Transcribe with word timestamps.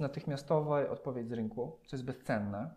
natychmiastowa 0.00 0.88
odpowiedź 0.88 1.28
z 1.28 1.32
rynku, 1.32 1.76
co 1.86 1.96
jest 1.96 2.04
bezcenne. 2.04 2.70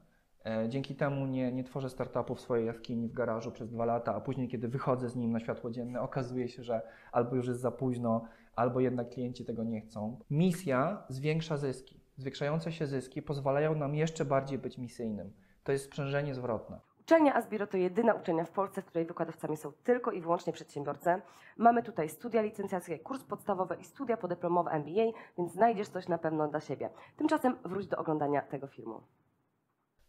E, 0.46 0.70
dzięki 0.70 0.96
temu 0.96 1.26
nie, 1.26 1.52
nie 1.52 1.64
tworzę 1.64 1.90
startupu 1.90 2.36
w 2.36 2.42
swojej 2.42 2.66
jaskini, 2.66 3.08
w 3.08 3.14
garażu 3.14 3.52
przez 3.52 3.70
dwa 3.70 3.86
lata, 3.86 4.16
a 4.16 4.22
później, 4.22 4.48
kiedy 4.48 4.68
wychodzę 4.68 5.10
z 5.10 5.16
nim 5.16 5.32
na 5.32 5.40
światło 5.40 5.72
dzienne, 5.72 6.02
okazuje 6.02 6.48
się, 6.48 6.64
że 6.64 6.82
albo 7.12 7.36
już 7.36 7.48
jest 7.48 7.60
za 7.60 7.72
późno, 7.72 8.26
albo 8.56 8.80
jednak 8.80 9.10
klienci 9.10 9.46
tego 9.46 9.64
nie 9.64 9.82
chcą. 9.82 10.20
Misja 10.30 11.04
zwiększa 11.10 11.58
zyski. 11.58 12.00
Zwiększające 12.18 12.72
się 12.72 12.88
zyski 12.88 13.22
pozwalają 13.22 13.76
nam 13.76 13.96
jeszcze 13.96 14.26
bardziej 14.26 14.58
być 14.58 14.78
misyjnym. 14.78 15.34
To 15.64 15.72
jest 15.72 15.86
sprzężenie 15.86 16.36
zwrotne. 16.36 16.80
Uczelnia 17.04 17.34
Asbiro 17.34 17.68
to 17.68 17.78
jedyna 17.78 18.14
uczelnia 18.14 18.46
w 18.46 18.52
Polsce, 18.52 18.82
w 18.82 18.86
której 18.86 19.06
wykładowcami 19.06 19.58
są 19.58 19.72
tylko 19.84 20.12
i 20.12 20.22
wyłącznie 20.22 20.54
przedsiębiorcy. 20.54 21.22
Mamy 21.58 21.84
tutaj 21.84 22.10
studia 22.10 22.42
licencjackie, 22.42 23.00
kurs 23.00 23.24
podstawowy 23.24 23.76
i 23.76 23.84
studia 23.84 24.18
podyplomowe 24.18 24.72
MBA, 24.72 25.18
więc 25.38 25.52
znajdziesz 25.52 25.88
coś 25.88 26.08
na 26.08 26.18
pewno 26.18 26.48
dla 26.48 26.60
siebie. 26.60 26.90
Tymczasem 27.18 27.56
wróć 27.66 27.88
do 27.88 27.98
oglądania 27.98 28.42
tego 28.42 28.68
filmu. 28.68 29.02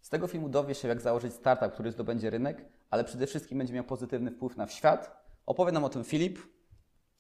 Z 0.01 0.11
tego 0.11 0.27
filmu 0.27 0.49
dowiesz 0.49 0.83
się, 0.83 0.89
jak 0.89 1.01
założyć 1.01 1.33
startup, 1.35 1.73
który 1.73 1.91
zdobędzie 1.91 2.31
rynek, 2.31 2.65
ale 2.91 3.05
przede 3.05 3.27
wszystkim 3.27 3.59
będzie 3.59 3.75
miał 3.75 3.85
pozytywny 3.85 4.31
wpływ 4.31 4.57
na 4.57 4.67
świat. 4.67 5.25
Opowie 5.47 5.73
nam 5.73 5.85
o 5.85 5.89
tym 5.89 6.05
Filip. 6.05 6.39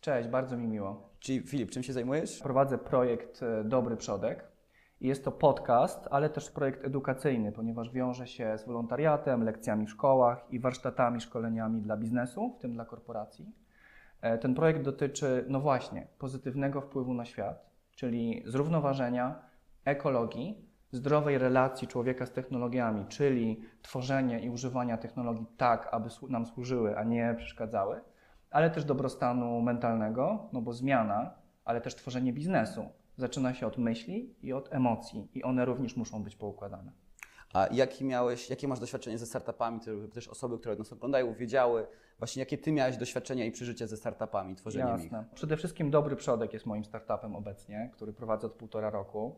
Cześć, 0.01 0.29
bardzo 0.29 0.57
mi 0.57 0.67
miło. 0.67 1.09
Czyli 1.19 1.41
Filip, 1.41 1.71
czym 1.71 1.83
się 1.83 1.93
zajmujesz? 1.93 2.41
Prowadzę 2.43 2.79
projekt 2.79 3.43
e, 3.43 3.65
Dobry 3.65 3.97
Przodek. 3.97 4.54
Jest 5.05 5.25
to 5.25 5.33
podcast, 5.33 6.09
ale 6.11 6.31
też 6.31 6.51
projekt 6.51 6.85
edukacyjny, 6.85 7.53
ponieważ 7.53 7.91
wiąże 7.91 8.27
się 8.27 8.59
z 8.59 8.65
wolontariatem, 8.65 9.45
lekcjami 9.45 9.87
w 9.87 9.91
szkołach 9.91 10.47
i 10.51 10.59
warsztatami, 10.59 11.21
szkoleniami 11.21 11.81
dla 11.81 11.97
biznesu, 11.97 12.55
w 12.59 12.59
tym 12.59 12.73
dla 12.73 12.85
korporacji. 12.85 13.53
E, 14.21 14.39
ten 14.39 14.55
projekt 14.55 14.83
dotyczy, 14.83 15.45
no 15.49 15.61
właśnie, 15.61 16.07
pozytywnego 16.19 16.81
wpływu 16.81 17.15
na 17.15 17.25
świat, 17.25 17.71
czyli 17.95 18.43
zrównoważenia, 18.47 19.35
ekologii, 19.85 20.69
zdrowej 20.93 21.39
relacji 21.39 21.89
człowieka 21.89 22.27
z 22.27 22.33
technologiami, 22.33 23.07
czyli 23.09 23.61
tworzenie 23.83 24.41
i 24.41 24.51
używania 24.51 24.99
technologii 24.99 25.47
tak, 25.57 25.89
aby 25.93 26.09
nam 26.29 26.47
służyły, 26.47 26.99
a 26.99 27.05
nie 27.05 27.35
przeszkadzały, 27.39 28.01
ale 28.51 28.71
też 28.71 28.85
dobrostanu 28.85 29.61
mentalnego, 29.61 30.49
no 30.53 30.63
bo 30.63 30.73
zmiana, 30.73 31.31
ale 31.65 31.81
też 31.81 31.95
tworzenie 31.95 32.33
biznesu 32.33 32.89
zaczyna 33.17 33.55
się 33.55 33.67
od 33.67 33.79
myśli 33.79 34.35
i 34.43 34.53
od 34.53 34.73
emocji 34.73 35.29
i 35.35 35.43
one 35.43 35.65
również 35.65 35.97
muszą 35.97 36.23
być 36.23 36.37
poukładane. 36.37 36.93
A 37.53 37.67
jaki 37.67 38.05
miałeś, 38.05 38.51
jakie 38.51 38.69
masz 38.69 38.81
doświadczenie 38.81 39.19
ze 39.19 39.27
startupami, 39.27 39.81
żeby 39.85 40.09
też 40.09 40.29
osoby, 40.29 40.59
które 40.59 40.77
nas 40.77 40.93
oglądają, 40.93 41.35
wiedziały 41.35 41.87
właśnie, 42.19 42.41
jakie 42.41 42.59
ty 42.59 42.73
miałeś 42.73 42.97
doświadczenia 42.97 43.45
i 43.45 43.51
przeżycia 43.51 43.87
ze 43.87 43.97
startupami, 43.97 44.57
tworzeniem 44.57 44.89
Jasne. 44.89 45.25
ich? 45.29 45.35
Przede 45.35 45.57
wszystkim 45.57 45.91
Dobry 45.91 46.17
Przodek 46.17 46.53
jest 46.53 46.67
moim 46.67 46.85
startupem 46.85 47.37
obecnie, 47.37 47.91
który 47.93 48.13
prowadzę 48.13 48.47
od 48.47 48.53
półtora 48.53 48.91
roku. 48.91 49.37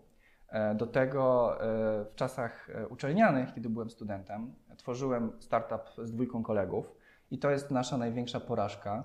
E, 0.48 0.74
do 0.74 0.86
tego 0.86 1.54
e, 1.60 2.04
w 2.04 2.14
czasach 2.14 2.70
e, 2.70 2.88
uczelnianych, 2.88 3.54
kiedy 3.54 3.68
byłem 3.70 3.90
studentem, 3.90 4.54
tworzyłem 4.76 5.32
startup 5.38 6.06
z 6.06 6.12
dwójką 6.12 6.42
kolegów 6.42 6.92
i 7.30 7.38
to 7.38 7.50
jest 7.50 7.70
nasza 7.70 7.96
największa 7.96 8.40
porażka. 8.40 9.04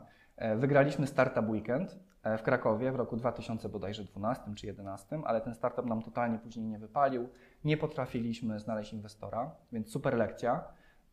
Wygraliśmy 0.55 1.07
Startup 1.07 1.49
Weekend 1.49 1.99
w 2.23 2.41
Krakowie 2.41 2.91
w 2.91 2.95
roku 2.95 3.17
2000 3.17 3.69
bodajże 3.69 4.03
12 4.03 4.55
czy 4.55 4.67
11, 4.67 5.19
ale 5.25 5.41
ten 5.41 5.55
startup 5.55 5.85
nam 5.85 6.01
totalnie 6.01 6.39
później 6.39 6.65
nie 6.65 6.79
wypalił. 6.79 7.29
Nie 7.65 7.77
potrafiliśmy 7.77 8.59
znaleźć 8.59 8.93
inwestora, 8.93 9.51
więc 9.71 9.89
super 9.89 10.17
lekcja. 10.17 10.63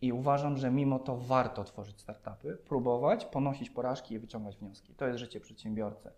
I 0.00 0.12
uważam, 0.12 0.56
że 0.56 0.70
mimo 0.70 0.98
to 0.98 1.16
warto 1.16 1.64
tworzyć 1.64 2.00
startupy, 2.00 2.58
próbować, 2.68 3.24
ponosić 3.24 3.70
porażki 3.70 4.14
i 4.14 4.18
wyciągać 4.18 4.56
wnioski. 4.56 4.94
To 4.94 5.06
jest 5.06 5.18
życie 5.18 5.40
przedsiębiorcy. 5.40 6.10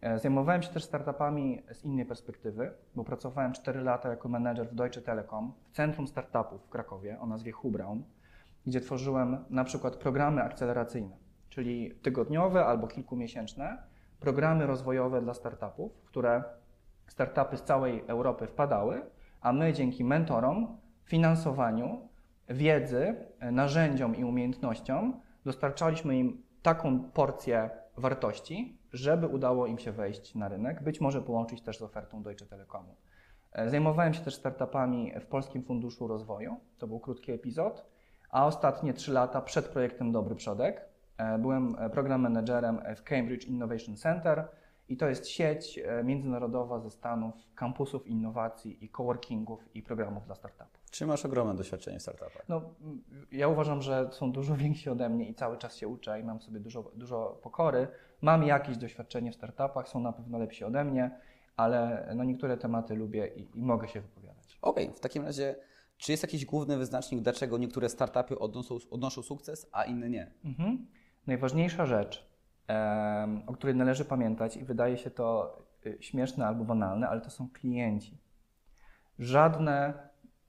E, 0.00 0.18
zajmowałem 0.18 0.62
się 0.62 0.68
też 0.68 0.84
startupami 0.84 1.62
z 1.72 1.84
innej 1.84 2.06
perspektywy, 2.06 2.72
bo 2.94 3.04
pracowałem 3.04 3.52
4 3.52 3.80
lata 3.80 4.08
jako 4.08 4.28
menedżer 4.28 4.68
w 4.68 4.74
Deutsche 4.74 5.02
Telekom 5.02 5.52
w 5.70 5.76
centrum 5.76 6.08
startupów 6.08 6.62
w 6.62 6.68
Krakowie 6.68 7.20
o 7.20 7.26
nazwie 7.26 7.52
Hubraum, 7.52 8.04
gdzie 8.66 8.80
tworzyłem 8.80 9.44
na 9.50 9.64
przykład 9.64 9.96
programy 9.96 10.42
akceleracyjne, 10.42 11.16
czyli 11.48 11.94
tygodniowe 12.02 12.64
albo 12.64 12.86
kilkumiesięczne 12.86 13.91
programy 14.22 14.66
rozwojowe 14.66 15.22
dla 15.22 15.34
startupów, 15.34 16.02
które 16.04 16.44
startupy 17.06 17.56
z 17.56 17.62
całej 17.62 18.04
Europy 18.06 18.46
wpadały, 18.46 19.02
a 19.40 19.52
my 19.52 19.72
dzięki 19.72 20.04
mentorom, 20.04 20.78
finansowaniu, 21.04 22.08
wiedzy, 22.48 23.16
narzędziom 23.40 24.16
i 24.16 24.24
umiejętnościom 24.24 25.20
dostarczaliśmy 25.44 26.18
im 26.18 26.42
taką 26.62 27.10
porcję 27.10 27.70
wartości, 27.96 28.78
żeby 28.92 29.26
udało 29.26 29.66
im 29.66 29.78
się 29.78 29.92
wejść 29.92 30.34
na 30.34 30.48
rynek, 30.48 30.82
być 30.82 31.00
może 31.00 31.22
połączyć 31.22 31.62
też 31.62 31.78
z 31.78 31.82
ofertą 31.82 32.22
Deutsche 32.22 32.46
Telekomu. 32.46 32.96
E, 33.52 33.70
zajmowałem 33.70 34.14
się 34.14 34.20
też 34.20 34.34
startupami 34.34 35.12
w 35.20 35.26
Polskim 35.26 35.62
Funduszu 35.62 36.06
Rozwoju, 36.08 36.56
to 36.78 36.86
był 36.86 37.00
krótki 37.00 37.32
epizod, 37.32 37.84
a 38.30 38.46
ostatnie 38.46 38.92
trzy 38.92 39.12
lata 39.12 39.40
przed 39.40 39.68
projektem 39.68 40.12
Dobry 40.12 40.34
Przodek 40.34 40.91
byłem 41.38 41.76
e, 41.78 41.90
program 41.90 42.20
managerem 42.20 42.80
w 42.96 43.02
Cambridge 43.02 43.44
Innovation 43.44 43.96
Center 43.96 44.48
i 44.88 44.96
to 44.96 45.08
jest 45.08 45.28
sieć 45.28 45.80
międzynarodowa 46.04 46.80
ze 46.80 46.90
Stanów, 46.90 47.34
kampusów 47.54 48.06
innowacji 48.06 48.84
i 48.84 48.88
coworkingów 48.88 49.74
i 49.74 49.82
programów 49.82 50.26
dla 50.26 50.34
startupów. 50.34 50.82
Czy 50.90 51.06
masz 51.06 51.24
ogromne 51.24 51.54
doświadczenie 51.54 51.98
w 51.98 52.02
startupach? 52.02 52.44
No, 52.48 52.62
ja 53.32 53.48
uważam, 53.48 53.82
że 53.82 54.08
są 54.12 54.32
dużo 54.32 54.56
więksi 54.64 54.90
ode 54.90 55.08
mnie 55.08 55.28
i 55.28 55.34
cały 55.34 55.58
czas 55.58 55.76
się 55.76 55.88
uczę 55.88 56.20
i 56.20 56.24
mam 56.24 56.40
sobie 56.40 56.60
dużo, 56.60 56.92
dużo 56.94 57.38
pokory. 57.42 57.88
Mam 58.22 58.42
jakieś 58.42 58.76
doświadczenie 58.76 59.32
w 59.32 59.34
startupach, 59.34 59.88
są 59.88 60.00
na 60.00 60.12
pewno 60.12 60.38
lepsi 60.38 60.64
ode 60.64 60.84
mnie, 60.84 61.10
ale 61.56 62.08
no 62.16 62.24
niektóre 62.24 62.56
tematy 62.56 62.94
lubię 62.94 63.26
i, 63.36 63.58
i 63.58 63.62
mogę 63.62 63.88
się 63.88 64.00
wypowiadać. 64.00 64.58
Okej, 64.62 64.84
okay, 64.84 64.96
w 64.96 65.00
takim 65.00 65.24
razie, 65.24 65.54
czy 65.96 66.12
jest 66.12 66.22
jakiś 66.22 66.44
główny 66.44 66.78
wyznacznik, 66.78 67.20
dlaczego 67.20 67.58
niektóre 67.58 67.88
startupy 67.88 68.38
odnoszą, 68.38 68.78
odnoszą 68.90 69.22
sukces, 69.22 69.66
a 69.72 69.84
inne 69.84 70.10
nie? 70.10 70.32
Mhm. 70.44 70.86
Najważniejsza 71.26 71.86
rzecz, 71.86 72.32
o 73.46 73.52
której 73.52 73.76
należy 73.76 74.04
pamiętać, 74.04 74.56
i 74.56 74.64
wydaje 74.64 74.98
się 74.98 75.10
to 75.10 75.58
y, 75.86 75.96
śmieszne 76.00 76.46
albo 76.46 76.64
banalne, 76.64 77.08
ale 77.08 77.20
to 77.20 77.30
są 77.30 77.48
klienci. 77.48 78.18
Żadne 79.18 79.94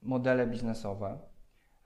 modele 0.01 0.47
biznesowe, 0.47 1.17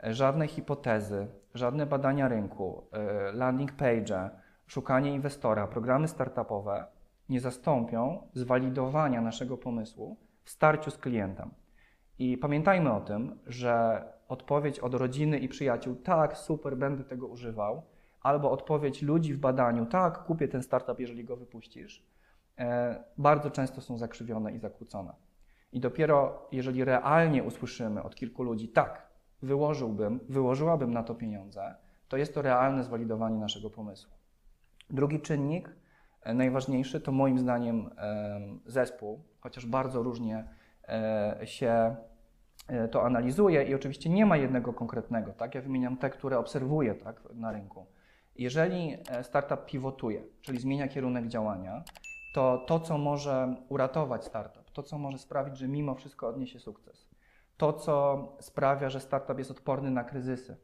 żadne 0.03 0.47
hipotezy, 0.47 1.27
żadne 1.53 1.85
badania 1.85 2.27
rynku, 2.27 2.87
e, 2.91 3.31
landing 3.31 3.71
page, 3.71 4.29
szukanie 4.67 5.13
inwestora, 5.13 5.67
programy 5.67 6.07
startupowe 6.07 6.85
nie 7.29 7.39
zastąpią 7.39 8.29
zwalidowania 8.33 9.21
naszego 9.21 9.57
pomysłu 9.57 10.17
w 10.43 10.49
starciu 10.49 10.91
z 10.91 10.97
klientem. 10.97 11.51
I 12.19 12.37
pamiętajmy 12.37 12.93
o 12.93 13.01
tym, 13.01 13.39
że 13.47 14.03
odpowiedź 14.27 14.79
od 14.79 14.93
rodziny 14.93 15.39
i 15.39 15.47
przyjaciół, 15.47 15.95
tak, 15.95 16.37
super, 16.37 16.77
będę 16.77 17.03
tego 17.03 17.27
używał, 17.27 17.81
albo 18.27 18.51
odpowiedź 18.51 19.01
ludzi 19.01 19.33
w 19.33 19.39
badaniu, 19.39 19.85
tak, 19.85 20.23
kupię 20.23 20.47
ten 20.47 20.63
startup, 20.63 20.99
jeżeli 20.99 21.23
go 21.23 21.35
wypuścisz, 21.37 22.05
e, 22.59 23.03
bardzo 23.17 23.51
często 23.51 23.81
są 23.81 23.97
zakrzywione 23.97 24.53
i 24.53 24.59
zakłócone. 24.59 25.13
I 25.71 25.79
dopiero 25.79 26.47
jeżeli 26.51 26.83
realnie 26.83 27.43
usłyszymy 27.43 28.03
od 28.03 28.15
kilku 28.15 28.43
ludzi, 28.43 28.69
tak, 28.69 29.07
wyłożyłbym, 29.41 30.19
wyłożyłabym 30.29 30.93
na 30.93 31.03
to 31.03 31.15
pieniądze, 31.15 31.75
to 32.07 32.17
jest 32.17 32.33
to 32.33 32.41
realne 32.41 32.83
zwalidowanie 32.83 33.37
naszego 33.37 33.69
pomysłu. 33.69 34.13
Drugi 34.89 35.21
czynnik, 35.21 35.75
e, 36.23 36.33
najważniejszy, 36.33 37.01
to 37.01 37.11
moim 37.11 37.39
zdaniem 37.39 37.89
zespół, 38.65 39.23
chociaż 39.39 39.65
bardzo 39.65 40.03
różnie 40.03 40.47
e, 40.87 41.39
się 41.43 41.95
e, 42.67 42.87
to 42.87 43.05
analizuje 43.05 43.63
i 43.63 43.75
oczywiście 43.75 44.09
nie 44.09 44.25
ma 44.25 44.37
jednego 44.37 44.73
konkretnego, 44.73 45.33
tak? 45.33 45.55
Ja 45.55 45.61
wymieniam 45.61 45.97
te, 45.97 46.09
które 46.09 46.39
obserwuję 46.39 46.95
tak, 46.95 47.21
na 47.33 47.51
rynku. 47.51 47.85
Jeżeli 48.37 48.97
startup 49.21 49.65
pivotuje, 49.65 50.23
czyli 50.41 50.59
zmienia 50.59 50.87
kierunek 50.87 51.27
działania, 51.27 51.83
to 52.33 52.63
to, 52.67 52.79
co 52.79 52.97
może 52.97 53.55
uratować 53.69 54.25
startup, 54.25 54.71
to, 54.71 54.83
co 54.83 54.97
może 54.97 55.17
sprawić, 55.17 55.57
że 55.57 55.67
mimo 55.67 55.95
wszystko 55.95 56.27
odniesie 56.27 56.59
sukces, 56.59 57.09
to, 57.57 57.73
co 57.73 58.27
sprawia, 58.39 58.89
że 58.89 58.99
startup 58.99 59.37
jest 59.37 59.51
odporny 59.51 59.91
na 59.91 60.03
kryzysy, 60.03 60.57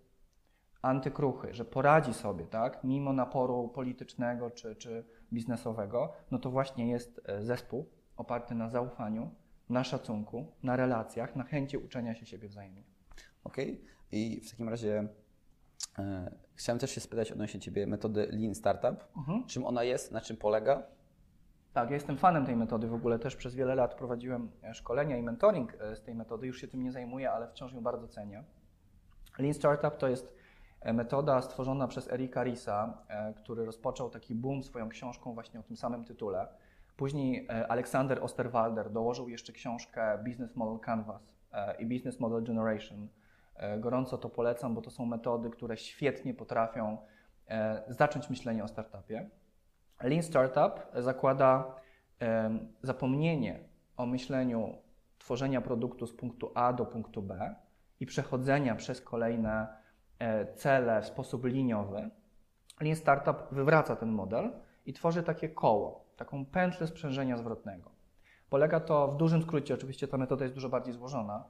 antykruchy, 0.82 1.54
że 1.54 1.66
poradzi 1.66 2.14
sobie, 2.14 2.46
tak, 2.46 2.84
mimo 2.84 3.14
naporu 3.14 3.68
politycznego 3.68 4.52
czy, 4.52 4.76
czy 4.76 5.06
biznesowego, 5.34 6.14
no 6.32 6.40
to 6.40 6.52
właśnie 6.52 6.90
jest 6.90 7.22
e, 7.26 7.44
zespół 7.44 7.90
oparty 8.18 8.56
na 8.56 8.70
zaufaniu, 8.70 9.32
na 9.70 9.84
szacunku, 9.84 10.48
na 10.64 10.76
relacjach, 10.76 11.36
na 11.36 11.44
chęci 11.44 11.78
uczenia 11.78 12.16
się 12.16 12.26
siebie 12.26 12.48
wzajemnie. 12.48 12.84
Okej, 13.44 13.72
okay. 13.72 13.86
i 14.12 14.42
w 14.42 14.52
takim 14.52 14.70
razie 14.70 15.00
e, 15.00 15.08
chciałem 16.56 16.80
też 16.80 16.92
się 16.92 17.02
spytać 17.02 17.32
odnośnie 17.32 17.60
Ciebie 17.60 17.88
metody 17.88 18.28
Lean 18.32 18.56
Startup. 18.56 19.18
Mhm. 19.18 19.46
Czym 19.48 19.66
ona 19.66 19.84
jest, 19.84 20.12
na 20.12 20.22
czym 20.22 20.38
polega? 20.38 20.84
Tak, 21.74 21.90
ja 21.90 21.94
jestem 21.94 22.18
fanem 22.18 22.46
tej 22.46 22.56
metody. 22.56 22.88
W 22.88 22.94
ogóle 22.94 23.20
też 23.20 23.36
przez 23.36 23.56
wiele 23.56 23.76
lat 23.76 23.96
prowadziłem 23.96 24.52
e, 24.64 24.74
szkolenia 24.74 25.18
i 25.18 25.24
mentoring 25.24 25.78
z 25.96 26.02
tej 26.02 26.16
metody. 26.16 26.48
Już 26.48 26.62
się 26.62 26.68
tym 26.68 26.84
nie 26.84 26.92
zajmuję, 26.92 27.32
ale 27.32 27.48
wciąż 27.48 27.74
ją 27.74 27.82
bardzo 27.82 28.08
cenię. 28.08 28.44
Lean 29.40 29.54
Startup 29.54 29.98
to 29.98 30.08
jest 30.08 30.34
E, 30.84 30.94
metoda 30.94 31.42
stworzona 31.42 31.88
przez 31.88 32.12
Erika 32.12 32.44
Risa, 32.44 32.98
e, 33.08 33.34
który 33.34 33.66
rozpoczął 33.66 34.10
taki 34.10 34.36
boom 34.36 34.64
swoją 34.64 34.90
książką 34.90 35.34
właśnie 35.34 35.60
o 35.60 35.64
tym 35.64 35.78
samym 35.78 36.06
tytule. 36.06 36.48
Później 36.98 37.48
e, 37.50 37.68
Aleksander 37.68 38.24
Osterwalder 38.24 38.92
dołożył 38.92 39.30
jeszcze 39.30 39.54
książkę 39.54 40.24
Business 40.26 40.56
Model 40.56 40.80
Canvas 40.80 41.34
e, 41.52 41.76
i 41.82 41.86
Business 41.86 42.20
Model 42.20 42.44
Generation. 42.44 43.08
E, 43.56 43.80
Gorąco 43.80 44.18
to 44.18 44.30
polecam, 44.30 44.76
bo 44.76 44.82
to 44.82 44.92
są 44.92 45.06
metody, 45.06 45.50
które 45.50 45.78
świetnie 45.78 46.34
potrafią 46.34 46.98
e, 47.48 47.84
zacząć 47.88 48.30
myślenie 48.30 48.64
o 48.64 48.68
startupie. 48.68 49.30
Lean 50.02 50.24
Startup 50.24 50.86
zakłada 50.94 51.76
em, 52.20 52.74
zapomnienie 52.82 53.60
o 53.98 54.06
myśleniu 54.06 54.78
tworzenia 55.18 55.62
produktu 55.62 56.08
z 56.08 56.14
punktu 56.14 56.52
A 56.56 56.74
do 56.74 56.86
punktu 56.86 57.22
B 57.22 57.56
i 58.00 58.06
przechodzenia 58.06 58.76
przez 58.76 59.02
kolejne 59.02 59.68
e, 60.20 60.54
cele 60.54 61.02
w 61.02 61.06
sposób 61.06 61.46
liniowy. 61.46 62.10
Lean 62.82 62.96
Startup 62.96 63.38
wywraca 63.52 63.96
ten 63.96 64.12
model 64.12 64.52
i 64.86 64.94
tworzy 64.94 65.24
takie 65.24 65.50
koło, 65.50 66.06
taką 66.18 66.46
pętlę 66.46 66.88
sprzężenia 66.88 67.38
zwrotnego. 67.38 67.92
Polega 68.50 68.80
to 68.80 69.08
w 69.08 69.18
dużym 69.18 69.42
skrócie, 69.42 69.74
oczywiście 69.74 70.08
ta 70.08 70.18
metoda 70.18 70.46
jest 70.46 70.56
dużo 70.56 70.70
bardziej 70.70 70.94
złożona, 70.94 71.44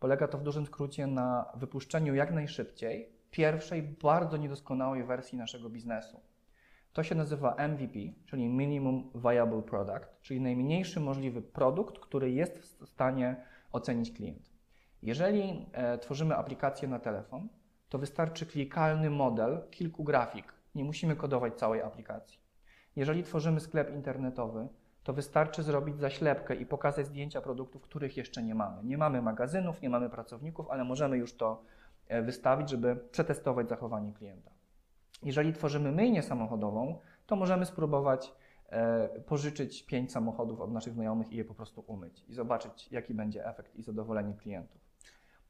polega 0.00 0.28
to 0.28 0.38
w 0.38 0.42
dużym 0.42 0.66
skrócie 0.66 1.06
na 1.06 1.52
wypuszczeniu 1.54 2.14
jak 2.14 2.32
najszybciej 2.32 3.12
pierwszej 3.30 3.82
bardzo 3.82 4.36
niedoskonałej 4.36 5.04
wersji 5.04 5.38
naszego 5.38 5.70
biznesu. 5.70 6.20
To 6.92 7.02
się 7.02 7.14
nazywa 7.14 7.54
MVP, 7.68 7.98
czyli 8.26 8.48
Minimum 8.48 9.10
Viable 9.14 9.62
Product, 9.62 10.20
czyli 10.22 10.40
najmniejszy 10.40 11.00
możliwy 11.00 11.42
produkt, 11.42 11.98
który 11.98 12.30
jest 12.30 12.58
w 12.58 12.88
stanie 12.88 13.36
ocenić 13.72 14.12
klient. 14.12 14.50
Jeżeli 15.02 15.66
e, 15.72 15.98
tworzymy 15.98 16.36
aplikację 16.36 16.88
na 16.88 16.98
telefon, 16.98 17.48
to 17.88 17.98
wystarczy 17.98 18.46
klikalny 18.46 19.10
model 19.10 19.60
kilku 19.70 20.04
grafik. 20.04 20.52
Nie 20.74 20.84
musimy 20.84 21.16
kodować 21.16 21.54
całej 21.54 21.82
aplikacji. 21.82 22.38
Jeżeli 22.96 23.22
tworzymy 23.22 23.60
sklep 23.60 23.94
internetowy, 23.94 24.68
to 25.04 25.12
wystarczy 25.12 25.62
zrobić 25.62 25.98
zaślepkę 25.98 26.54
i 26.54 26.66
pokazać 26.66 27.06
zdjęcia 27.06 27.40
produktów, 27.40 27.82
których 27.82 28.16
jeszcze 28.16 28.42
nie 28.42 28.54
mamy. 28.54 28.84
Nie 28.84 28.98
mamy 28.98 29.22
magazynów, 29.22 29.82
nie 29.82 29.90
mamy 29.90 30.10
pracowników, 30.10 30.70
ale 30.70 30.84
możemy 30.84 31.18
już 31.18 31.36
to 31.36 31.62
e, 32.08 32.22
wystawić, 32.22 32.70
żeby 32.70 32.96
przetestować 32.96 33.68
zachowanie 33.68 34.12
klienta. 34.12 34.50
Jeżeli 35.22 35.52
tworzymy 35.52 35.92
myjnię 35.92 36.22
samochodową, 36.22 36.98
to 37.26 37.36
możemy 37.36 37.66
spróbować 37.66 38.32
e, 38.68 39.08
pożyczyć 39.20 39.82
pięć 39.82 40.12
samochodów 40.12 40.60
od 40.60 40.72
naszych 40.72 40.92
znajomych 40.92 41.32
i 41.32 41.36
je 41.36 41.44
po 41.44 41.54
prostu 41.54 41.84
umyć 41.86 42.24
i 42.28 42.34
zobaczyć, 42.34 42.88
jaki 42.92 43.14
będzie 43.14 43.46
efekt 43.46 43.76
i 43.76 43.82
zadowolenie 43.82 44.34
klientów. 44.34 44.80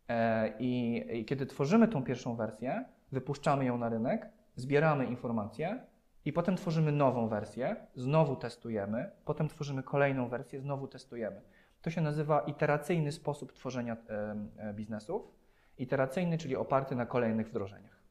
E, 0.09 0.53
I, 0.59 1.05
I 1.21 1.25
kiedy 1.25 1.47
tworzymy 1.47 1.89
tą 1.89 2.05
pierwszą 2.05 2.37
wersję, 2.37 2.85
wypuszczamy 3.13 3.65
ją 3.65 3.79
na 3.79 3.89
rynek, 3.89 4.29
zbieramy 4.57 5.07
informacje 5.07 5.81
i 6.29 6.33
potem 6.33 6.57
tworzymy 6.57 6.93
nową 6.93 7.29
wersję, 7.29 7.77
znowu 7.95 8.37
testujemy, 8.37 9.11
potem 9.25 9.49
tworzymy 9.49 9.83
kolejną 9.83 10.29
wersję, 10.29 10.61
znowu 10.61 10.89
testujemy. 10.89 11.41
To 11.83 11.91
się 11.91 12.01
nazywa 12.01 12.41
iteracyjny 12.41 13.13
sposób 13.13 13.53
tworzenia 13.53 13.97
e, 14.09 14.37
e, 14.57 14.75
biznesów. 14.75 15.23
Iteracyjny, 15.79 16.39
czyli 16.39 16.57
oparty 16.57 16.97
na 16.97 17.07
kolejnych 17.07 17.49
wdrożeniach. 17.49 18.03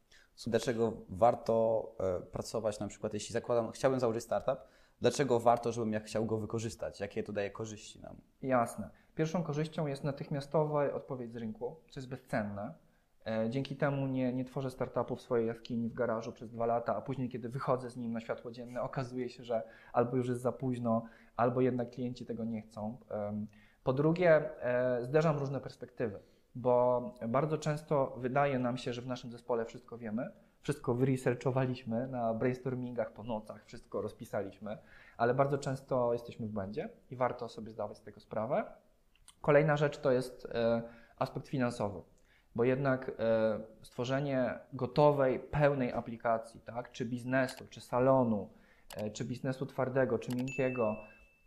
Dlaczego 0.46 0.92
warto 1.08 1.86
e, 2.00 2.20
pracować, 2.20 2.80
na 2.80 2.88
przykład, 2.88 3.14
jeśli 3.14 3.32
zakładam, 3.32 3.72
chciałbym 3.72 4.00
założyć 4.00 4.24
startup, 4.24 4.58
dlaczego 5.00 5.40
warto, 5.40 5.72
żebym 5.72 5.92
ja 5.92 6.00
chciał 6.00 6.26
go 6.26 6.38
wykorzystać? 6.38 7.00
Jakie 7.00 7.22
to 7.22 7.32
daje 7.32 7.50
korzyści 7.50 8.00
nam? 8.00 8.16
Jasne. 8.42 8.90
Pierwszą 9.14 9.42
korzyścią 9.42 9.86
jest 9.86 10.04
natychmiastowa 10.04 10.92
odpowiedź 10.92 11.32
z 11.32 11.36
rynku, 11.36 11.76
co 11.90 12.00
jest 12.00 12.08
bezcenne. 12.08 12.74
E, 13.28 13.50
Dzięki 13.50 13.76
temu 13.76 14.06
nie, 14.06 14.32
nie 14.32 14.44
tworzę 14.44 14.70
startupu 14.70 15.16
w 15.16 15.22
swojej 15.22 15.46
jaskini 15.46 15.88
w 15.88 15.94
garażu 15.94 16.32
przez 16.32 16.50
dwa 16.50 16.66
lata, 16.66 16.96
a 16.96 17.00
później, 17.00 17.28
kiedy 17.28 17.48
wychodzę 17.48 17.90
z 17.90 17.96
nim 17.96 18.12
na 18.12 18.20
światło 18.20 18.50
dzienne, 18.50 18.82
okazuje 18.90 19.28
się, 19.28 19.44
że 19.44 19.62
albo 19.92 20.16
już 20.16 20.28
jest 20.28 20.40
za 20.40 20.52
późno, 20.52 21.04
albo 21.36 21.60
jednak 21.60 21.90
klienci 21.90 22.26
tego 22.26 22.44
nie 22.44 22.62
chcą. 22.62 22.98
Po 23.84 23.92
drugie, 23.92 24.62
e, 24.64 25.02
zderzam 25.02 25.38
różne 25.38 25.60
perspektywy, 25.60 26.20
bo 26.54 27.02
bardzo 27.28 27.58
często 27.58 28.14
wydaje 28.16 28.58
nam 28.58 28.76
się, 28.76 28.92
że 28.92 29.02
w 29.02 29.06
naszym 29.06 29.30
zespole 29.32 29.64
wszystko 29.64 29.98
wiemy, 29.98 30.32
wszystko 30.60 30.94
wyresearchowaliśmy 30.94 32.06
na 32.06 32.34
brainstormingach 32.34 33.12
po 33.12 33.22
nocach, 33.22 33.64
wszystko 33.64 34.02
rozpisaliśmy, 34.02 34.78
ale 35.16 35.34
bardzo 35.34 35.58
często 35.58 36.12
jesteśmy 36.12 36.46
w 36.46 36.50
błędzie 36.50 36.88
i 37.10 37.16
warto 37.16 37.48
sobie 37.48 37.70
zdawać 37.72 37.96
z 37.96 38.02
tego 38.02 38.20
sprawę. 38.20 38.64
Kolejna 39.40 39.76
rzecz 39.76 39.98
to 39.98 40.12
jest 40.12 40.46
e, 40.46 40.82
aspekt 41.18 41.48
finansowy, 41.48 42.02
bo 42.58 42.64
jednak 42.64 43.10
e, 43.18 43.60
stworzenie 43.82 44.58
gotowej, 44.72 45.40
pełnej 45.40 45.92
aplikacji, 45.92 46.60
tak, 46.60 46.92
czy 46.92 47.04
biznesu, 47.04 47.66
czy 47.70 47.80
salonu, 47.80 48.50
e, 48.96 49.10
czy 49.10 49.24
biznesu 49.24 49.66
twardego, 49.66 50.18
czy 50.18 50.36
miękkiego, 50.36 50.96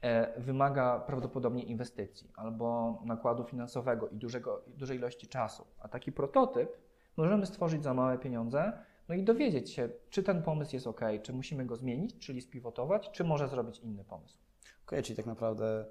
e, 0.02 0.42
wymaga 0.42 1.00
prawdopodobnie 1.00 1.64
inwestycji 1.64 2.32
albo 2.36 3.02
nakładu 3.06 3.44
finansowego 3.44 4.10
i 4.10 4.18
dużego, 4.18 4.64
dużej 4.68 4.98
ilości 4.98 5.28
czasu. 5.28 5.66
A 5.80 5.88
taki 5.88 6.12
prototyp 6.12 6.78
możemy 7.18 7.46
stworzyć 7.46 7.84
za 7.84 7.94
małe 7.94 8.18
pieniądze, 8.18 8.74
no 9.10 9.16
i 9.16 9.24
dowiedzieć 9.24 9.72
się, 9.72 9.90
czy 10.10 10.24
ten 10.24 10.44
pomysł 10.44 10.76
jest 10.76 10.88
ok, 10.88 11.02
czy 11.24 11.34
musimy 11.34 11.66
go 11.66 11.76
zmienić, 11.76 12.18
czyli 12.20 12.42
spivotować, 12.42 13.12
czy 13.12 13.24
może 13.24 13.48
zrobić 13.48 13.80
inny 13.80 14.04
pomysł. 14.04 14.38
Okej, 14.86 15.04
czyli 15.04 15.18
tak 15.18 15.26
naprawdę 15.26 15.86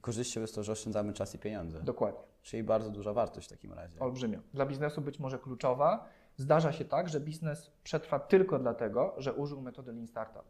korzyścią 0.00 0.40
jest 0.40 0.54
to, 0.54 0.62
że 0.62 0.72
oszczędzamy 0.72 1.12
czas 1.12 1.34
i 1.34 1.38
pieniądze. 1.38 1.80
Dokładnie. 1.82 2.33
Czyli 2.44 2.62
bardzo 2.62 2.90
duża 2.90 3.12
wartość 3.12 3.46
w 3.46 3.50
takim 3.50 3.72
razie. 3.72 4.00
Olbrzymio. 4.00 4.38
Dla 4.54 4.66
biznesu 4.66 5.00
być 5.00 5.18
może 5.18 5.38
kluczowa. 5.38 6.08
Zdarza 6.36 6.72
się 6.72 6.84
tak, 6.84 7.08
że 7.08 7.20
biznes 7.20 7.70
przetrwa 7.84 8.18
tylko 8.18 8.58
dlatego, 8.58 9.14
że 9.16 9.32
użył 9.34 9.60
metody 9.60 9.92
Lean 9.92 10.06
Startup. 10.06 10.44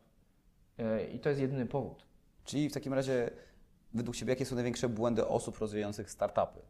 Yy, 0.79 1.05
I 1.05 1.21
to 1.21 1.29
jest 1.29 1.41
jedyny 1.41 1.67
powód. 1.67 2.07
Czyli 2.45 2.69
w 2.69 2.73
takim 2.73 2.95
razie, 2.95 3.31
według 3.95 4.17
Ciebie, 4.17 4.33
jakie 4.33 4.47
są 4.47 4.55
największe 4.55 4.89
błędy 4.89 5.27
osób 5.27 5.59
rozwijających 5.59 6.11
startupy? 6.11 6.61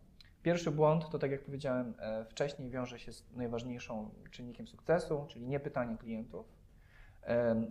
Pierwszy 0.43 0.71
błąd 0.71 1.11
to, 1.11 1.19
tak 1.19 1.31
jak 1.31 1.45
powiedziałem 1.45 1.95
e, 1.99 2.25
wcześniej, 2.25 2.71
wiąże 2.71 2.99
się 2.99 3.13
z 3.13 3.25
najważniejszą 3.33 4.11
czynnikiem 4.31 4.67
sukcesu, 4.67 5.27
czyli 5.29 5.47
nie 5.47 5.61
pytanie 5.61 5.97
klientów. 5.97 6.47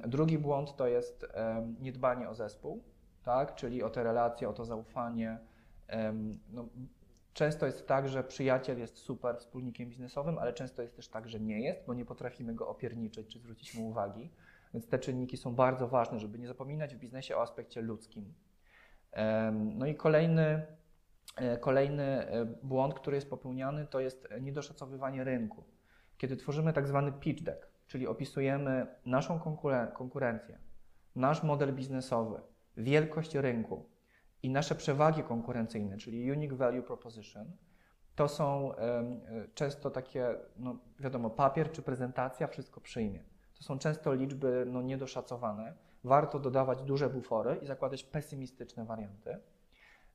Drugi 0.08 0.38
błąd 0.38 0.76
to 0.76 0.88
jest 0.88 1.26
niedbanie 1.80 2.30
o 2.30 2.36
zespół, 2.36 2.84
tak? 3.24 3.56
czyli 3.56 3.84
o 3.84 3.90
te 3.90 4.04
relacje, 4.04 4.50
o 4.50 4.54
to 4.54 4.66
zaufanie. 4.66 5.40
No, 6.50 6.66
często 7.34 7.66
jest 7.66 7.88
tak, 7.88 8.10
że 8.10 8.24
przyjaciel 8.24 8.80
jest 8.80 8.98
super 8.98 9.38
wspólnikiem 9.38 9.90
biznesowym, 9.90 10.38
ale 10.38 10.54
często 10.54 10.82
jest 10.82 10.96
też 10.96 11.08
tak, 11.08 11.30
że 11.30 11.40
nie 11.40 11.62
jest, 11.62 11.86
bo 11.88 11.94
nie 11.94 12.06
potrafimy 12.06 12.56
go 12.56 12.68
opierniczyć 12.68 13.28
czy 13.34 13.40
zwrócić 13.40 13.76
mu 13.76 13.88
uwagi. 13.88 14.30
Więc 14.74 14.88
te 14.88 15.00
czynniki 15.00 15.38
są 15.38 15.56
bardzo 15.56 15.88
ważne, 15.88 16.20
żeby 16.20 16.40
nie 16.40 16.48
zapominać 16.48 16.96
w 16.96 17.00
biznesie 17.00 17.38
o 17.38 17.42
aspekcie 17.42 17.82
ludzkim. 17.82 18.34
No 19.54 19.86
i 19.86 19.96
kolejny, 19.96 20.66
e, 21.36 21.58
kolejny 21.58 22.04
e, 22.04 22.46
błąd, 22.64 22.94
który 22.94 23.18
jest 23.18 23.30
popełniany, 23.30 23.88
to 23.88 24.00
jest 24.00 24.28
niedoszacowywanie 24.42 25.24
rynku. 25.24 25.64
Kiedy 26.18 26.38
tworzymy 26.38 26.74
tak 26.74 26.88
zwany 26.88 27.12
pitch 27.12 27.44
deck, 27.44 27.68
czyli 27.88 28.08
opisujemy 28.08 28.88
naszą 29.06 29.40
konkuren- 29.40 29.92
konkurencję, 29.92 30.58
nasz 31.16 31.44
model 31.44 31.74
biznesowy, 31.74 32.42
wielkość 32.78 33.36
rynku 33.36 33.93
i 34.44 34.50
nasze 34.50 34.76
przewagi 34.76 35.24
konkurencyjne, 35.24 35.98
czyli 35.98 36.32
unique 36.32 36.54
value 36.54 36.84
proposition, 36.84 37.52
to 38.16 38.28
są 38.28 38.76
e, 38.76 39.04
często 39.54 39.92
takie, 39.92 40.36
no 40.58 40.76
wiadomo, 41.00 41.30
papier 41.30 41.72
czy 41.72 41.82
prezentacja, 41.82 42.48
wszystko 42.48 42.82
przyjmie. 42.82 43.24
To 43.58 43.64
są 43.64 43.80
często 43.80 44.14
liczby 44.14 44.66
no, 44.68 44.82
niedoszacowane. 44.82 45.74
Warto 46.04 46.40
dodawać 46.40 46.82
duże 46.82 47.10
bufory 47.10 47.60
i 47.62 47.66
zakładać 47.66 48.04
pesymistyczne 48.04 48.86
warianty. 48.86 49.38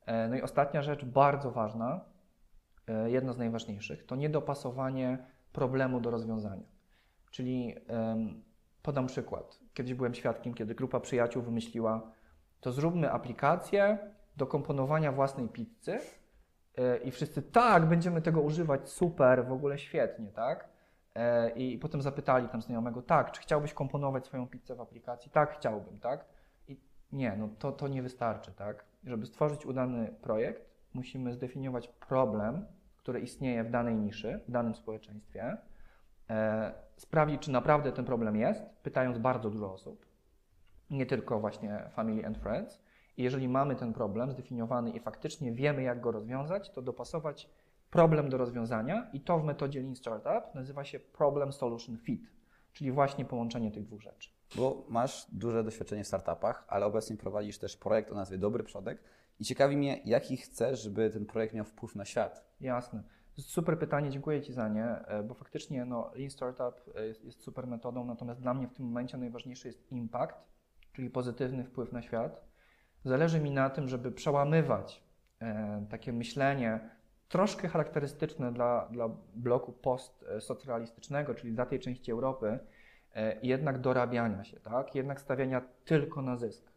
E, 0.05 0.27
No 0.27 0.35
i 0.35 0.41
ostatnia 0.41 0.81
rzecz, 0.81 1.05
bardzo 1.05 1.51
ważna, 1.51 2.05
e, 2.87 3.11
jedna 3.11 3.33
z 3.33 3.37
najważniejszych, 3.37 4.05
to 4.05 4.15
niedopasowanie 4.15 5.17
problemu 5.53 6.01
do 6.01 6.11
rozwiązania. 6.11 6.65
Czyli 7.31 7.75
podam 8.81 9.07
przykład. 9.07 9.59
Kiedyś 9.73 9.93
byłem 9.93 10.13
świadkiem, 10.13 10.53
kiedy 10.53 10.75
grupa 10.75 10.99
przyjaciół 10.99 11.43
wymyśliła, 11.43 12.11
to 12.59 12.71
zróbmy 12.71 13.11
aplikację 13.11 13.97
do 14.39 14.47
komponowania 14.47 15.11
własnej 15.11 15.47
pizzy 15.47 15.99
e, 16.77 16.97
i 16.97 17.11
wszyscy, 17.11 17.41
tak, 17.41 17.85
będziemy 17.85 18.21
tego 18.21 18.41
używać, 18.41 18.89
super, 18.89 19.45
w 19.45 19.51
ogóle 19.51 19.77
świetnie, 19.77 20.31
tak? 20.31 20.69
E, 21.15 21.49
I 21.49 21.77
potem 21.77 22.01
zapytali 22.01 22.49
tam 22.49 22.61
znajomego, 22.61 23.01
tak, 23.01 23.31
czy 23.31 23.41
chciałbyś 23.41 23.73
komponować 23.73 24.25
swoją 24.25 24.47
pizzę 24.47 24.75
w 24.75 24.81
aplikacji? 24.81 25.31
Tak, 25.31 25.53
chciałbym, 25.53 25.99
tak? 25.99 26.25
I 26.67 26.79
nie, 27.11 27.35
no 27.37 27.49
to, 27.59 27.71
to 27.71 27.87
nie 27.87 28.01
wystarczy, 28.03 28.51
tak? 28.51 28.85
Żeby 29.03 29.25
stworzyć 29.25 29.65
udany 29.65 30.13
projekt, 30.21 30.69
musimy 30.93 31.33
zdefiniować 31.33 31.87
problem, 31.87 32.65
który 32.97 33.19
istnieje 33.19 33.63
w 33.63 33.69
danej 33.69 33.95
niszy, 33.95 34.39
w 34.47 34.51
danym 34.51 34.75
społeczeństwie, 34.75 35.57
e, 36.29 36.73
sprawdzić, 36.97 37.41
czy 37.41 37.51
naprawdę 37.51 37.91
ten 37.91 38.05
problem 38.05 38.35
jest, 38.35 38.63
pytając 38.83 39.17
bardzo 39.17 39.49
dużo 39.49 39.73
osób, 39.73 40.05
nie 40.89 41.05
tylko 41.05 41.39
właśnie 41.39 41.89
family 41.89 42.25
and 42.25 42.37
friends. 42.37 42.88
I 43.19 43.23
jeżeli 43.23 43.49
mamy 43.49 43.75
ten 43.75 43.93
problem 43.93 44.31
zdefiniowany 44.31 44.89
i 44.91 44.99
faktycznie 44.99 45.51
wiemy, 45.51 45.83
jak 45.83 46.01
go 46.01 46.11
rozwiązać, 46.11 46.69
to 46.69 46.81
dopasować 46.81 47.49
problem 47.89 48.29
do 48.29 48.37
rozwiązania 48.37 49.09
i 49.13 49.21
to 49.21 49.39
w 49.39 49.43
metodzie 49.43 49.81
Lean 49.81 49.95
Startup 49.95 50.55
nazywa 50.55 50.83
się 50.83 50.99
Problem 50.99 51.53
Solution 51.53 51.97
Fit, 51.97 52.31
czyli 52.73 52.91
właśnie 52.91 53.25
połączenie 53.25 53.71
tych 53.71 53.83
dwóch 53.85 54.01
rzeczy. 54.01 54.29
bo 54.55 54.85
masz 54.89 55.27
duże 55.31 55.63
doświadczenie 55.63 56.03
w 56.03 56.07
startupach, 56.07 56.65
ale 56.67 56.85
obecnie 56.85 57.17
prowadzisz 57.17 57.57
też 57.57 57.77
projekt 57.77 58.11
o 58.11 58.15
nazwie 58.15 58.37
Dobry 58.37 58.63
Przodek 58.63 59.03
i 59.39 59.45
ciekawi 59.45 59.77
mnie, 59.77 60.01
jaki 60.05 60.37
chcesz, 60.37 60.81
żeby 60.81 61.09
ten 61.09 61.25
projekt 61.25 61.53
miał 61.53 61.65
wpływ 61.65 61.95
na 61.95 62.05
świat. 62.05 62.45
Jasne. 62.61 63.03
Super 63.37 63.79
pytanie, 63.79 64.09
dziękuję 64.09 64.41
Ci 64.41 64.53
za 64.53 64.67
nie, 64.67 64.85
e, 64.85 65.23
bo 65.23 65.33
faktycznie 65.33 65.85
no, 65.85 66.11
Lean 66.15 66.29
Startup 66.29 66.95
e, 66.95 67.05
jest, 67.05 67.25
jest 67.25 67.41
super 67.41 67.67
metodą, 67.67 68.05
natomiast 68.05 68.41
dla 68.41 68.53
mnie 68.53 68.67
w 68.67 68.73
tym 68.73 68.85
momencie 68.85 69.17
najważniejszy 69.17 69.67
jest 69.67 69.91
impact, 69.91 70.37
czyli 70.93 71.09
pozytywny 71.09 71.63
wpływ 71.63 71.91
na 71.91 72.01
świat. 72.01 72.48
Zależy 73.05 73.39
mi 73.39 73.51
na 73.51 73.69
tym, 73.69 73.87
żeby 73.87 74.11
przełamywać 74.11 75.03
e, 75.41 75.85
takie 75.89 76.13
myślenie 76.13 76.79
troszkę 77.29 77.67
charakterystyczne 77.67 78.53
dla, 78.53 78.87
dla 78.91 79.09
bloku 79.35 79.71
postsocrealistycznego, 79.71 81.35
czyli 81.35 81.53
dla 81.53 81.65
tej 81.65 81.79
części 81.79 82.11
Europy, 82.11 82.59
e, 83.15 83.39
jednak 83.43 83.79
dorabiania 83.79 84.43
się, 84.43 84.59
tak? 84.59 84.95
jednak 84.95 85.21
stawiania 85.21 85.61
tylko 85.85 86.21
na 86.21 86.35
zysk 86.35 86.69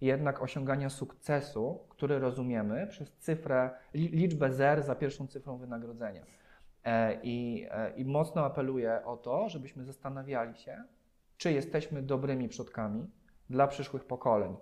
jednak 0.00 0.42
osiągania 0.42 0.90
sukcesu, 0.90 1.80
który 1.88 2.18
rozumiemy 2.18 2.86
przez 2.86 3.12
cyfrę, 3.12 3.70
li- 3.94 4.08
liczbę 4.08 4.52
zer 4.52 4.82
za 4.82 4.94
pierwszą 4.94 5.26
cyfrą 5.26 5.58
wynagrodzenia. 5.58 6.22
E, 6.84 7.18
I, 7.22 7.66
I 7.96 8.04
mocno 8.04 8.44
apeluję 8.44 9.04
o 9.04 9.16
to, 9.16 9.48
żebyśmy 9.48 9.84
zastanawiali 9.84 10.56
się, 10.56 10.84
czy 11.36 11.52
jesteśmy 11.52 12.02
dobrymi 12.02 12.48
przodkami 12.48 13.10
dla 13.50 13.66
przyszłych 13.66 14.04
pokoleń. 14.04 14.56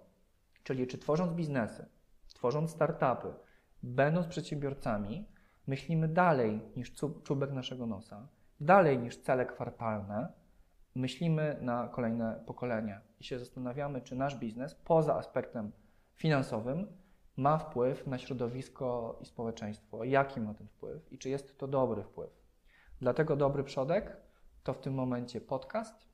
Czyli 0.64 0.86
czy 0.86 0.98
tworząc 0.98 1.32
biznesy, 1.32 1.86
tworząc 2.34 2.70
startupy, 2.70 3.34
będąc 3.82 4.26
przedsiębiorcami, 4.26 5.28
myślimy 5.66 6.08
dalej 6.08 6.60
niż 6.76 6.92
czubek 7.24 7.52
naszego 7.52 7.86
nosa, 7.86 8.28
dalej 8.60 8.98
niż 8.98 9.16
cele 9.16 9.46
kwartalne, 9.46 10.32
myślimy 10.94 11.58
na 11.60 11.88
kolejne 11.88 12.42
pokolenia 12.46 13.00
i 13.20 13.24
się 13.24 13.38
zastanawiamy, 13.38 14.00
czy 14.00 14.16
nasz 14.16 14.36
biznes 14.36 14.74
poza 14.74 15.14
aspektem 15.14 15.72
finansowym 16.14 16.86
ma 17.36 17.58
wpływ 17.58 18.06
na 18.06 18.18
środowisko 18.18 19.18
i 19.22 19.26
społeczeństwo. 19.26 20.04
Jaki 20.04 20.40
ma 20.40 20.54
ten 20.54 20.68
wpływ 20.68 21.12
i 21.12 21.18
czy 21.18 21.28
jest 21.28 21.58
to 21.58 21.68
dobry 21.68 22.02
wpływ. 22.02 22.30
Dlatego 23.00 23.36
dobry 23.36 23.64
przodek 23.64 24.16
to 24.62 24.72
w 24.72 24.80
tym 24.80 24.94
momencie 24.94 25.40
podcast, 25.40 26.08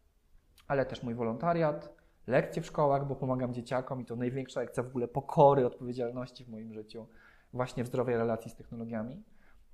ale 0.69 0.87
też 0.87 1.02
mój 1.02 1.14
wolontariat, 1.14 2.00
lekcje 2.27 2.62
w 2.62 2.67
szkołach, 2.67 3.07
bo 3.07 3.17
pomagam 3.17 3.55
dzieciakom 3.55 4.00
i 4.00 4.05
to 4.05 4.17
największa 4.17 4.61
lekcja 4.61 4.83
w 4.83 4.87
ogóle 4.87 5.09
pokory, 5.09 5.67
odpowiedzialności 5.67 6.45
w 6.45 6.49
moim 6.49 6.75
życiu, 6.75 7.07
właśnie 7.53 7.85
w 7.85 7.87
zdrowej 7.87 8.17
relacji 8.17 8.50
z 8.50 8.55
technologiami 8.55 9.23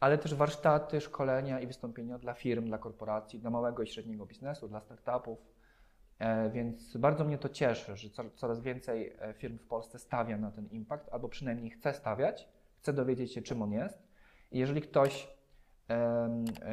ale 0.00 0.18
też 0.18 0.34
warsztaty, 0.34 1.00
szkolenia 1.00 1.60
i 1.60 1.66
wystąpienia 1.66 2.18
dla 2.18 2.34
firm, 2.34 2.66
dla 2.66 2.78
korporacji, 2.78 3.38
dla 3.38 3.50
małego 3.50 3.82
i 3.82 3.86
średniego 3.86 4.26
biznesu, 4.26 4.68
dla 4.68 4.80
startupów. 4.80 5.38
E, 6.18 6.50
Więc 6.50 6.96
bardzo 6.96 7.24
mnie 7.24 7.38
to 7.38 7.48
cieszy, 7.48 7.96
że 7.96 8.10
co- 8.10 8.30
coraz 8.34 8.60
więcej 8.60 9.16
e, 9.18 9.34
firm 9.34 9.58
w 9.58 9.66
Polsce 9.66 9.98
stawia 9.98 10.38
na 10.38 10.50
ten 10.50 10.66
impact, 10.66 11.08
albo 11.12 11.28
przynajmniej 11.28 11.70
chce 11.70 11.94
stawiać, 11.94 12.48
chce 12.78 12.92
dowiedzieć 12.92 13.34
się, 13.34 13.42
czym 13.42 13.62
on 13.62 13.72
jest. 13.72 14.02
I 14.52 14.58
jeżeli 14.58 14.82
ktoś 14.82 15.36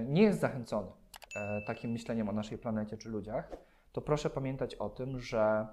nie 0.06 0.22
jest 0.22 0.40
zachęcony 0.40 0.88
e, 1.36 1.62
takim 1.62 1.92
myśleniem 1.92 2.30
o 2.30 2.32
naszej 2.32 2.58
planecie 2.58 2.98
czy 2.98 3.10
ludziach, 3.10 3.52
to 3.94 4.02
proszę 4.02 4.30
pamiętać 4.30 4.76
o 4.76 4.90
tym, 4.90 5.20
że 5.20 5.68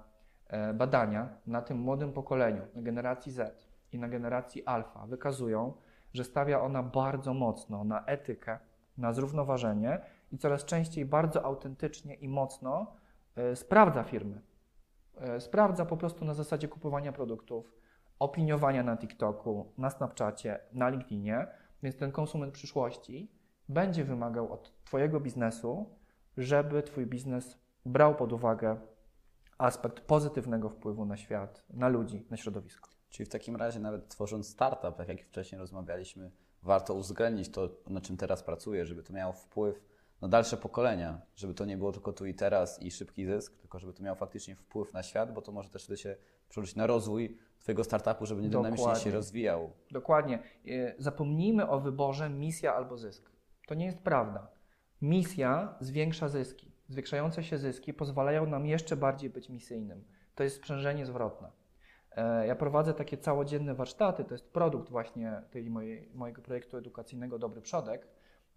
e, 0.47 0.73
badania 0.73 1.29
na 1.47 1.61
tym 1.61 1.77
młodym 1.77 2.13
pokoleniu, 2.13 2.61
na 2.75 2.81
generacji 2.81 3.31
Z 3.31 3.67
i 3.91 3.99
na 3.99 4.09
generacji 4.09 4.65
alfa 4.65 5.07
wykazują, 5.07 5.73
że 6.13 6.23
stawia 6.23 6.61
ona 6.61 6.83
bardzo 6.83 7.33
mocno 7.33 7.83
na 7.83 8.05
etykę, 8.05 8.59
na 8.97 9.13
zrównoważenie 9.13 10.01
i 10.31 10.37
coraz 10.37 10.65
częściej 10.65 11.05
bardzo 11.05 11.45
autentycznie 11.45 12.15
i 12.15 12.27
mocno 12.27 12.95
e, 13.35 13.55
sprawdza 13.55 14.03
firmy. 14.03 14.41
E, 15.15 15.39
sprawdza 15.39 15.85
po 15.85 15.97
prostu 15.97 16.25
na 16.25 16.33
zasadzie 16.33 16.67
kupowania 16.67 17.11
produktów, 17.11 17.75
opiniowania 18.19 18.83
na 18.83 18.97
TikToku, 18.97 19.73
na 19.77 19.89
Snapchacie, 19.89 20.59
na 20.73 20.89
LinkedInie, 20.89 21.47
więc 21.83 21.97
ten 21.97 22.11
konsument 22.11 22.53
przyszłości 22.53 23.31
będzie 23.69 24.03
wymagał 24.03 24.53
od 24.53 24.83
Twojego 24.83 25.19
biznesu, 25.19 25.95
żeby 26.37 26.83
Twój 26.83 27.05
biznes 27.05 27.60
brał 27.85 28.15
pod 28.15 28.33
uwagę 28.33 28.77
aspekt 29.57 29.99
pozytywnego 29.99 30.69
wpływu 30.69 31.05
na 31.05 31.17
świat, 31.17 31.63
na 31.69 31.89
ludzi, 31.89 32.25
na 32.29 32.37
środowisko. 32.37 32.89
Czyli 33.09 33.25
w 33.25 33.29
takim 33.29 33.55
razie 33.55 33.79
nawet 33.79 34.07
tworząc 34.07 34.49
startup, 34.49 34.95
tak 34.97 35.07
jak 35.07 35.21
wcześniej 35.21 35.59
rozmawialiśmy, 35.59 36.31
warto 36.63 36.93
uwzględnić 36.93 37.49
to, 37.49 37.69
na 37.87 38.01
czym 38.01 38.17
teraz 38.17 38.43
pracuję, 38.43 38.85
żeby 38.85 39.03
to 39.03 39.13
miało 39.13 39.33
wpływ 39.33 39.83
na 40.21 40.27
dalsze 40.27 40.57
pokolenia, 40.57 41.21
żeby 41.35 41.53
to 41.53 41.65
nie 41.65 41.77
było 41.77 41.91
tylko 41.91 42.13
tu 42.13 42.25
i 42.25 42.33
teraz 42.33 42.81
i 42.81 42.91
szybki 42.91 43.25
zysk, 43.25 43.57
tylko 43.57 43.79
żeby 43.79 43.93
to 43.93 44.03
miało 44.03 44.15
faktycznie 44.15 44.55
wpływ 44.55 44.93
na 44.93 45.03
świat, 45.03 45.33
bo 45.33 45.41
to 45.41 45.51
może 45.51 45.69
też 45.69 45.83
wtedy 45.83 45.97
się 45.97 46.15
przełożyć 46.49 46.75
na 46.75 46.87
rozwój 46.87 47.37
Twojego 47.59 47.83
startupu, 47.83 48.25
żeby 48.25 48.41
nie 48.41 48.49
dynamicznie 48.49 48.95
się 48.95 49.11
rozwijał. 49.11 49.71
Dokładnie. 49.91 50.43
E, 50.67 50.95
Zapomnijmy 50.97 51.69
o 51.69 51.79
wyborze 51.79 52.29
misja 52.29 52.75
albo 52.75 52.97
zysk. 52.97 53.31
To 53.67 53.75
nie 53.75 53.85
jest 53.85 53.99
prawda. 53.99 54.47
Misja 55.01 55.75
zwiększa 55.79 56.29
zyski. 56.29 56.70
Zwiększające 56.91 57.43
się 57.43 57.57
zyski 57.57 57.93
pozwalają 57.93 58.45
nam 58.45 58.65
jeszcze 58.65 58.97
bardziej 58.97 59.29
być 59.29 59.49
misyjnym. 59.49 60.03
To 60.35 60.43
jest 60.43 60.55
sprzężenie 60.55 61.05
zwrotne. 61.05 61.51
E, 62.11 62.47
Ja 62.47 62.55
prowadzę 62.55 62.93
takie 62.93 63.17
całodzienne 63.17 63.75
warsztaty, 63.75 64.23
to 64.23 64.33
jest 64.33 64.53
produkt 64.53 64.89
właśnie 64.89 65.41
tej 65.51 65.69
mojej, 65.69 66.09
mojego 66.13 66.41
projektu 66.41 66.77
edukacyjnego 66.77 67.39
Dobry 67.39 67.61
Przodek. 67.61 68.07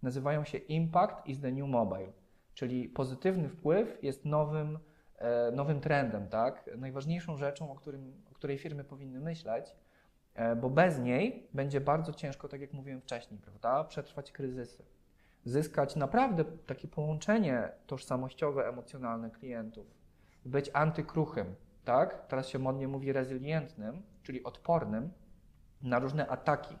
Nazywają 0.01 0.43
się 0.43 0.57
Impact 0.57 1.27
is 1.27 1.41
the 1.41 1.51
New 1.51 1.67
Mobile, 1.67 2.11
czyli 2.53 2.89
pozytywny 2.89 3.49
wpływ 3.49 4.03
jest 4.03 4.25
nowym, 4.25 4.79
e, 5.17 5.51
nowym 5.51 5.81
trendem, 5.81 6.27
tak? 6.27 6.69
Najważniejszą 6.77 7.37
rzeczą, 7.37 7.71
o, 7.71 7.75
którym, 7.75 8.23
o 8.31 8.33
której 8.33 8.57
firmy 8.57 8.83
powinny 8.83 9.19
myśleć, 9.19 9.75
E, 10.35 10.55
bo 10.55 10.69
bez 10.69 10.99
niej 10.99 11.47
będzie 11.53 11.81
bardzo 11.81 12.13
ciężko, 12.13 12.47
tak 12.47 12.61
jak 12.61 12.73
mówiłem 12.73 13.01
wcześniej, 13.01 13.39
prawda, 13.39 13.83
przetrwać 13.83 14.31
kryzysy. 14.31 14.83
Zyskać 15.45 15.95
naprawdę 15.95 16.45
takie 16.45 16.87
połączenie 16.87 17.71
tożsamościowe, 17.87 18.67
emocjonalne 18.69 19.31
klientów, 19.31 19.87
być 20.45 20.71
antykruchym, 20.73 21.55
tak? 21.83 22.27
Teraz 22.27 22.47
się 22.47 22.59
modnie 22.59 22.87
mówi 22.87 23.13
rezylientnym, 23.13 24.03
czyli 24.23 24.43
odpornym 24.43 25.11
na 25.81 25.99
różne 25.99 26.27
ataki 26.27 26.75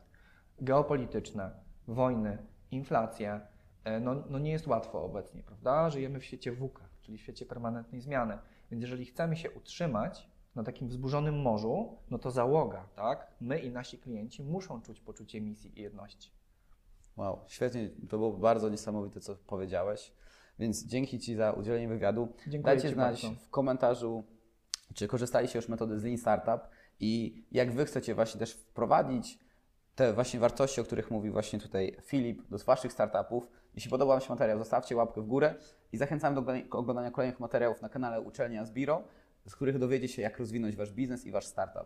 geopolityczne, 0.61 1.51
wojny, 1.87 2.37
inflację. 2.71 3.41
E, 3.83 3.99
No, 3.99 4.15
no 4.29 4.39
nie 4.39 4.51
jest 4.51 4.67
łatwo 4.67 5.03
obecnie, 5.03 5.43
prawda? 5.43 5.89
Żyjemy 5.89 6.19
w 6.19 6.25
świecie 6.25 6.51
WUKA, 6.51 6.89
czyli 7.01 7.17
w 7.17 7.21
świecie 7.21 7.45
permanentnej 7.45 8.01
zmiany. 8.01 8.37
Więc 8.71 8.81
jeżeli 8.81 9.05
chcemy 9.05 9.35
się 9.35 9.51
utrzymać 9.51 10.29
na 10.55 10.63
takim 10.63 10.87
wzburzonym 10.87 11.41
morzu, 11.41 11.97
no 12.09 12.19
to 12.19 12.31
załoga, 12.31 12.87
tak? 12.95 13.27
My 13.41 13.59
i 13.59 13.71
nasi 13.71 13.97
klienci 13.97 14.43
muszą 14.43 14.81
czuć 14.81 15.01
poczucie 15.01 15.41
misji 15.41 15.79
i 15.79 15.81
jedności. 15.81 16.34
Wow, 17.17 17.39
świetnie, 17.47 17.89
to 18.09 18.17
było 18.17 18.31
bardzo 18.31 18.69
niesamowite, 18.69 19.19
co 19.19 19.35
powiedziałeś. 19.35 20.13
Więc 20.59 20.85
dzięki 20.85 21.19
Ci 21.19 21.35
za 21.35 21.51
udzielenie 21.51 21.87
wywiadu. 21.87 22.27
Dziękuję 22.47 22.75
Dajcie 22.75 22.89
Ci 22.89 22.93
znać 22.95 23.21
bardzo. 23.21 23.39
w 23.45 23.49
komentarzu, 23.49 24.23
czy 24.93 25.07
korzystaliście 25.07 25.59
już 25.59 25.69
metody 25.69 25.99
z 25.99 26.03
Lean 26.03 26.17
Startup 26.17 26.61
i 26.99 27.43
jak 27.51 27.71
Wy 27.71 27.85
chcecie 27.85 28.15
właśnie 28.15 28.39
też 28.39 28.53
wprowadzić 28.53 29.39
te 29.95 30.13
właśnie 30.13 30.39
wartości, 30.39 30.81
o 30.81 30.83
których 30.83 31.11
mówi 31.11 31.29
właśnie 31.29 31.59
tutaj 31.59 31.97
Filip, 32.01 32.49
do 32.49 32.57
Waszych 32.57 32.93
startupów. 32.93 33.47
Jeśli 33.75 33.91
podobał 33.91 34.17
Wam 34.17 34.21
się 34.21 34.29
materiał, 34.29 34.59
zostawcie 34.59 34.95
łapkę 34.95 35.21
w 35.21 35.25
górę 35.25 35.55
i 35.91 35.97
zachęcam 35.97 36.35
do 36.35 36.41
oglądania- 36.41 36.67
oglądania 36.71 37.11
kolejnych 37.11 37.39
materiałów 37.39 37.81
na 37.81 37.89
kanale 37.89 38.21
Uczelnia 38.21 38.65
z 38.65 38.71
Biro, 38.71 39.03
z 39.45 39.55
których 39.55 39.79
dowiecie 39.79 40.07
się, 40.07 40.21
jak 40.21 40.39
rozwinąć 40.39 40.75
Wasz 40.75 40.91
biznes 40.91 41.25
i 41.25 41.31
Wasz 41.31 41.45
startup. 41.45 41.85